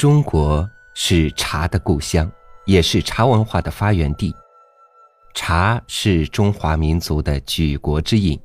[0.00, 2.32] 中国是茶的故乡，
[2.64, 4.34] 也是茶文化的发源地。
[5.34, 8.40] 茶是中华民族的举国之饮，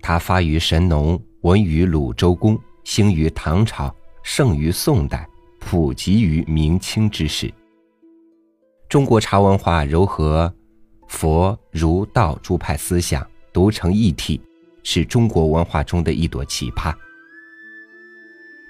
[0.00, 7.52] 它发于神农，闻于鲁周公，兴于唐朝，盛于宋代，普及于明清之时。
[8.88, 10.54] 中国茶文化糅合
[11.08, 14.40] 佛、儒、道诸派思想，独成一体，
[14.84, 16.94] 是中国文化中的一朵奇葩。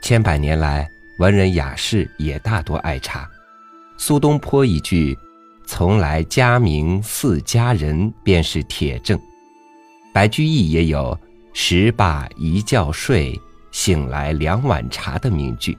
[0.00, 3.28] 千百年来，文人雅士也大多爱茶。
[3.96, 5.18] 苏东坡一句
[5.66, 9.20] “从来佳茗似佳人”便是铁证。
[10.14, 11.18] 白居易也有
[11.52, 13.38] “食罢一觉睡，
[13.72, 15.76] 醒来两碗茶”的名句。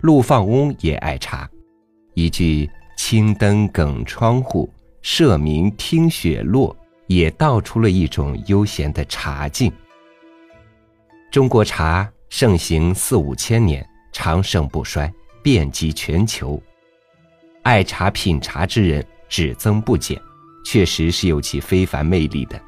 [0.00, 1.48] 陆放翁也爱茶，
[2.14, 4.68] 一句“青灯耿窗户，
[5.02, 9.72] 社民听雪落”也道出了一种悠闲的茶境。
[11.30, 12.10] 中国茶。
[12.30, 16.60] 盛行四五千年，长盛不衰，遍及全球。
[17.62, 20.20] 爱茶品茶之人只增不减，
[20.64, 22.60] 确实是有其非凡魅力的。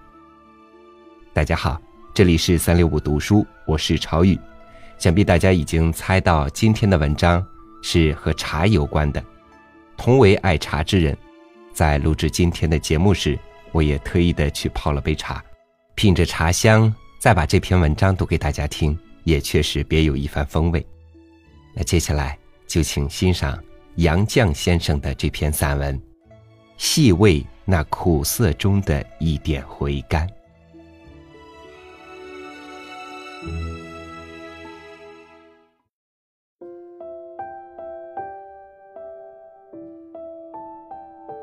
[1.32, 1.80] 大家好，
[2.12, 4.38] 这里是三六五读书，我是朝雨。
[4.98, 7.44] 想必大家已经猜到今天的文章
[7.82, 9.24] 是和茶有关的。
[9.96, 11.16] 同为爱茶之人，
[11.72, 13.38] 在录制今天的节目时，
[13.72, 15.42] 我也特意的去泡了杯茶，
[15.94, 18.98] 品着茶香，再把这篇文章读给大家听。
[19.24, 20.84] 也确实别有一番风味。
[21.84, 23.58] 接下来就请欣赏
[23.96, 26.00] 杨绛先生的这篇散文，
[26.76, 30.28] 细味那苦涩中的一点回甘。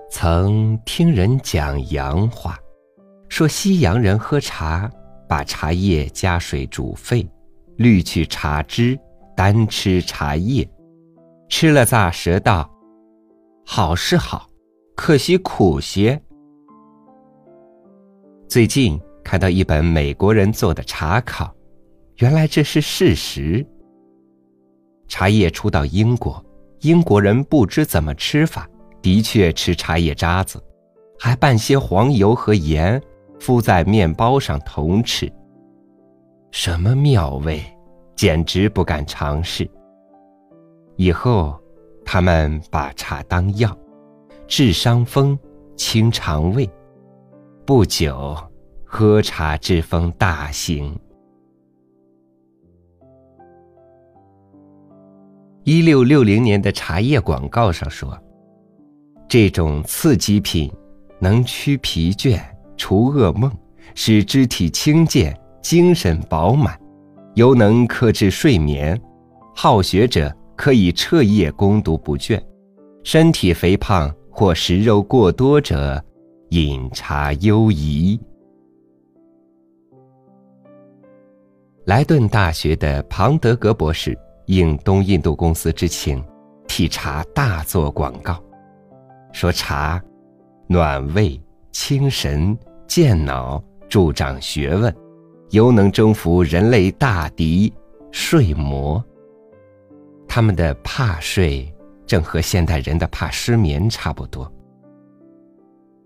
[0.09, 2.57] 曾听人讲洋话，
[3.29, 4.89] 说西洋人喝茶，
[5.27, 7.27] 把茶叶加水煮沸。
[7.75, 8.97] 滤去茶汁，
[9.37, 10.67] 单吃茶叶，
[11.47, 12.67] 吃了咂舌道
[13.63, 14.49] ：“好是好，
[14.95, 16.19] 可惜苦些。”
[18.49, 21.53] 最近看到一本美国人做的茶考，
[22.15, 23.63] 原来这是事实。
[25.07, 26.43] 茶叶初到英国，
[26.79, 28.67] 英国人不知怎么吃法，
[29.03, 30.59] 的确吃茶叶渣子，
[31.19, 32.99] 还拌些黄油和盐，
[33.39, 35.31] 敷在面包上同吃。
[36.49, 37.63] 什么妙味，
[38.17, 39.69] 简直不敢尝试。
[40.97, 41.57] 以后，
[42.03, 43.73] 他们把茶当药，
[44.47, 45.37] 治伤风、
[45.77, 46.69] 清肠胃。
[47.65, 48.35] 不久，
[48.83, 50.99] 喝茶之风大行。
[55.63, 58.17] 一六六零年的茶叶广告上说
[59.29, 60.71] ：“这种刺激品
[61.19, 62.41] 能驱疲倦、
[62.77, 63.51] 除噩梦，
[63.93, 66.79] 使肢体轻健。”精神饱满，
[67.37, 68.99] 又能克制睡眠，
[69.53, 72.35] 好学者可以彻夜攻读不倦；
[73.03, 76.03] 身体肥胖或食肉过多者，
[76.49, 78.19] 饮茶优宜。
[81.85, 84.17] 莱顿大学的庞德格博士
[84.47, 86.19] 应东印度公司之请，
[86.67, 88.43] 替茶大做广告，
[89.31, 90.03] 说茶
[90.65, 91.39] 暖胃、
[91.71, 94.91] 清神、健脑、助长学问。
[95.49, 97.71] 犹能征服人类大敌
[98.11, 99.03] 睡魔。
[100.27, 101.73] 他们的怕睡，
[102.05, 104.51] 正和现代人的怕失眠差不多。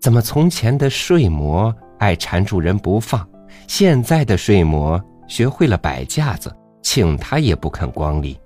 [0.00, 3.28] 怎么从前的睡魔爱缠住人不放，
[3.66, 8.36] 现在的睡魔学会了摆架子，请他也不肯光临？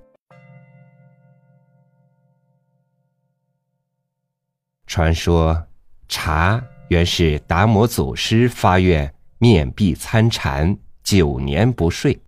[4.87, 5.63] 传说
[6.09, 10.77] 茶原是达摩祖师发愿面壁参禅。
[11.07, 12.21] 九年不睡，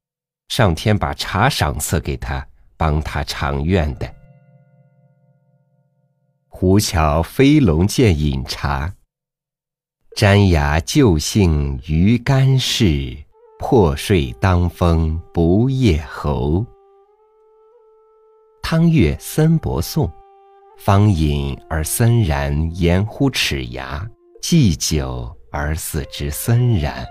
[0.47, 4.09] 上天把茶赏赐给他，帮他偿愿的。
[6.47, 8.95] 胡桥飞龙见饮茶，
[10.15, 13.17] 粘牙就姓于干事，
[13.59, 16.65] 破睡当风不夜侯。
[18.63, 20.09] 汤月森伯颂，
[20.79, 24.09] 方饮而森然，言乎齿牙；
[24.41, 27.05] 祭酒而似之森然。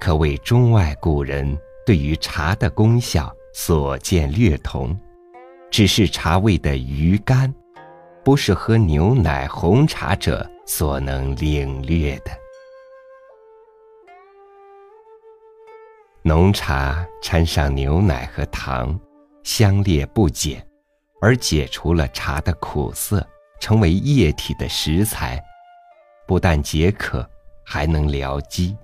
[0.00, 4.98] 可谓中外古人对于茶的功效所见略同，
[5.70, 7.52] 只是茶味的余甘，
[8.24, 12.30] 不是喝牛奶红茶者所能领略的。
[16.22, 18.98] 浓茶掺上牛奶和糖，
[19.42, 20.64] 香烈不减，
[21.20, 23.26] 而解除了茶的苦涩，
[23.58, 25.42] 成为液体的食材，
[26.26, 27.28] 不但解渴，
[27.64, 28.76] 还能疗饥。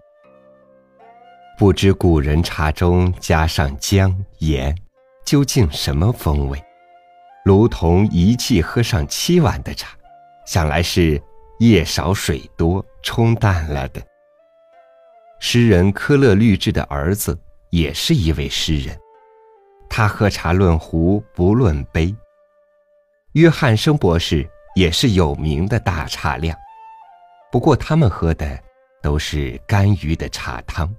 [1.56, 4.76] 不知古人茶中加上姜盐，
[5.24, 6.60] 究竟什么风味？
[7.44, 9.90] 如同一气喝上七碗的茶，
[10.44, 11.20] 想来是
[11.60, 14.02] 夜少水多冲淡了的。
[15.38, 17.38] 诗人科勒律治的儿子
[17.70, 18.98] 也是一位诗人，
[19.88, 22.12] 他喝茶论壶不论杯。
[23.34, 26.58] 约翰生博士也是有名的大茶量，
[27.52, 28.58] 不过他们喝的
[29.00, 30.92] 都是甘于的茶汤，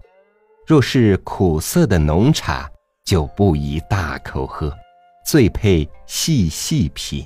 [0.67, 2.67] 若是苦涩的浓茶，
[3.03, 4.75] 就不宜大口喝。
[5.23, 7.23] 最配细细品。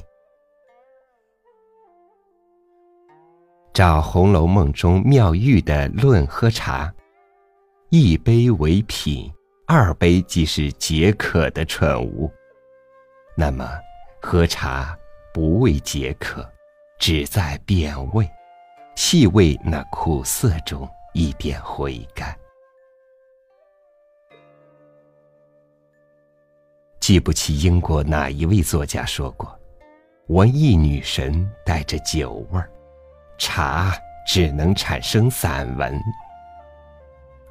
[3.74, 6.94] 照《红楼梦》中妙玉的论喝茶，
[7.90, 9.32] 一杯为品，
[9.68, 12.32] 二杯即是解渴的蠢物。
[13.38, 13.70] 那么，
[14.22, 14.98] 喝茶
[15.34, 16.46] 不为解渴，
[17.00, 18.30] 只在变味，
[18.96, 22.34] 细味那苦涩中一点回甘。
[27.10, 29.60] 记不起英国哪一位作家说过
[30.30, 32.70] ：“文艺女神带着酒味儿，
[33.40, 33.98] 茶
[34.28, 36.00] 只能产生散文。”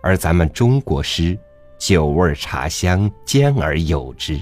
[0.00, 1.37] 而咱们中国诗，
[1.76, 4.40] 酒味茶香兼而有之。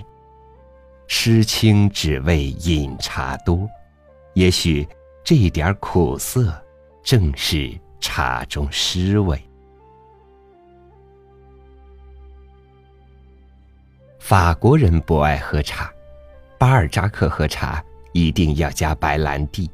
[1.06, 3.66] 诗清只为饮茶多，
[4.34, 4.86] 也许
[5.24, 6.52] 这点苦涩，
[7.02, 9.42] 正是茶中诗味。
[14.28, 15.88] 法国人不爱喝茶，
[16.58, 17.81] 巴尔扎克喝茶
[18.11, 19.70] 一定要加白兰地。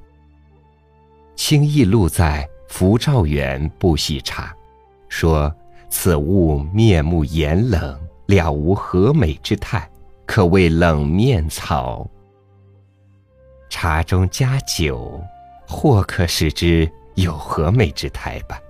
[1.35, 4.55] 清逸录在福照园不喜茶，
[5.09, 5.51] 说
[5.89, 9.91] 此物面目严冷，了无和美之态，
[10.27, 12.07] 可谓冷面草。
[13.71, 15.19] 茶中加酒，
[15.67, 18.61] 或可使之有和美之态吧。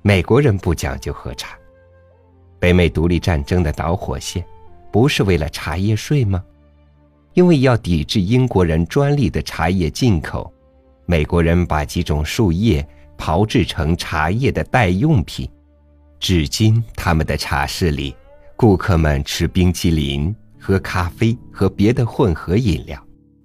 [0.00, 1.58] 美国人不讲究喝茶。
[2.58, 4.44] 北美独立战争的导火线，
[4.90, 6.42] 不是为了茶叶税吗？
[7.34, 10.52] 因为要抵制英国人专利的茶叶进口，
[11.06, 15.48] 美国人把几种树叶炮制成茶叶的代用品。
[16.18, 18.12] 至今，他们的茶室里，
[18.56, 23.00] 顾客们吃冰淇淋、喝咖啡和别的混合饮料，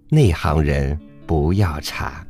[0.10, 2.26] 内行人不要茶，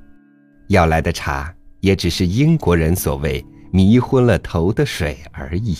[0.68, 5.78] 要来的茶也只是英国人所谓迷昏了头的水而已。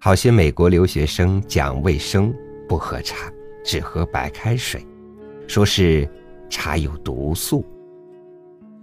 [0.00, 2.32] 好些美国留学生讲卫生，
[2.68, 3.32] 不喝茶，
[3.64, 4.80] 只喝白开水，
[5.48, 6.08] 说是
[6.48, 7.64] 茶有毒素。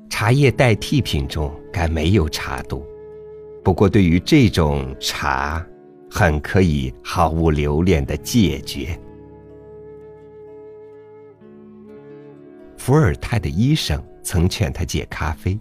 [0.09, 2.85] 茶叶代替品中该没有茶毒，
[3.63, 5.65] 不过对于这种茶，
[6.11, 8.99] 很可以毫无留恋的戒绝。
[12.75, 15.57] 伏尔泰的医生曾劝他戒咖啡，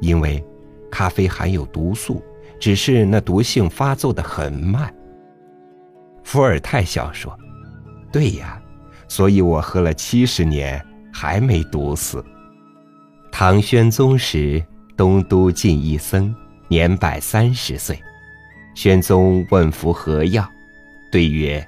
[0.00, 0.42] 因为
[0.92, 2.22] 咖啡含有毒素。
[2.62, 4.94] 只是那毒性发作的很慢。
[6.22, 7.36] 伏尔泰笑说
[8.12, 8.62] ：“对呀，
[9.08, 10.80] 所以我喝了七十年
[11.12, 12.24] 还没毒死。”
[13.32, 14.64] 唐宣宗时，
[14.96, 16.32] 东都进一僧，
[16.68, 18.00] 年百三十岁。
[18.76, 20.48] 宣宗问服何药，
[21.10, 21.66] 对曰：“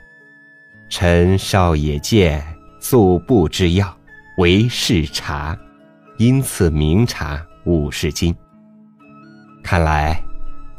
[0.88, 2.40] 臣少也见
[2.78, 3.92] 素布之药，
[4.36, 5.58] 为是茶，
[6.18, 8.32] 因赐名茶五十斤。”
[9.60, 10.22] 看来。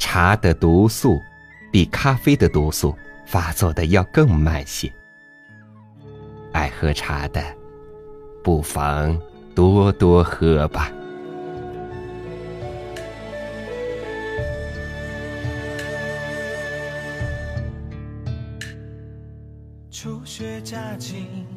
[0.07, 1.19] 茶的毒素
[1.71, 2.95] 比咖啡的毒素
[3.25, 4.93] 发作的要更慢些。
[6.53, 7.43] 爱喝茶的，
[8.43, 9.19] 不妨
[9.55, 10.91] 多多喝吧。
[19.89, 21.47] 初雪乍晴，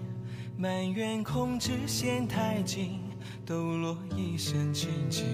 [0.56, 2.98] 满园空枝嫌太静，
[3.44, 5.26] 抖落一身清静。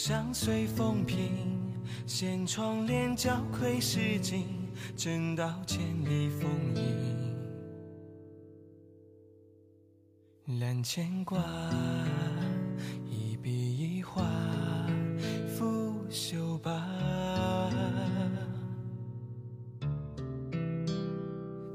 [0.00, 1.48] 相随风平，
[2.06, 4.44] 掀窗帘，交愧诗经，
[4.96, 7.36] 正道千里风影。
[10.60, 11.42] 揽牵挂，
[13.10, 14.22] 一笔一画，
[15.48, 16.70] 拂袖罢。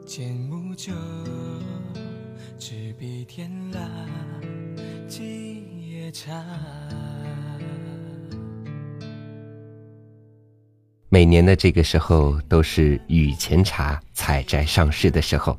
[0.06, 0.94] 剑木酒，
[2.58, 3.82] 执笔添蜡，
[5.10, 6.42] 几夜茶。
[11.14, 15.56] 每年的这个时候都是雨前茶采摘上市的时候，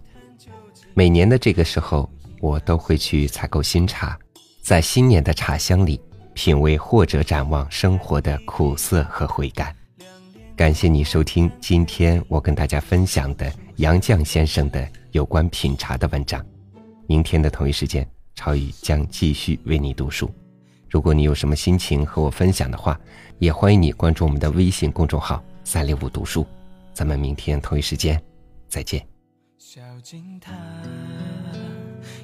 [0.94, 4.18] 每年的这个时候我都会去采购新茶，
[4.60, 6.00] 在新年的茶香里
[6.32, 9.72] 品味或者展望生活的苦涩和回甘。
[10.56, 16.44] 感谢你收听今天我跟大家分享的杨绛先生的有关品茶的文章。
[17.06, 20.28] 明天的同一时间，超宇将继续为你读书。
[20.88, 22.98] 如果你有什么心情和我分享的话，
[23.38, 26.46] 也欢迎你关注我们的微信公众号“三六五读书”。
[26.94, 28.22] 咱们明天同一时间
[28.68, 29.04] 再见。
[29.58, 30.52] 小径塔，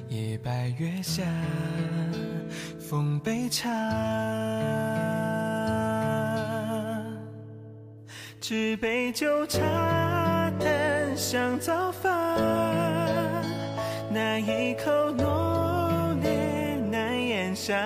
[0.07, 1.23] 夜白月下，
[2.79, 3.67] 奉杯茶，
[8.39, 9.59] 纸杯酒茶
[10.59, 12.09] 淡香早发，
[14.09, 15.25] 那一口浓
[17.61, 17.77] 下，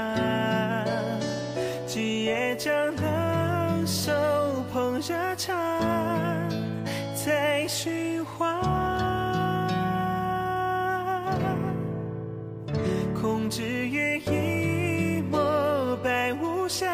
[1.85, 4.09] 几夜将冷手
[4.71, 5.53] 捧热茶，
[7.13, 8.61] 在寻话。
[13.19, 16.87] 空知月一抹白无瑕，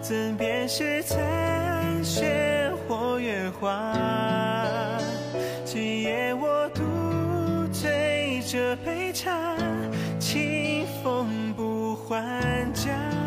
[0.00, 3.92] 怎辨是残雪或月华？
[5.64, 9.56] 今夜我独醉这杯茶，
[12.06, 13.23] 还家。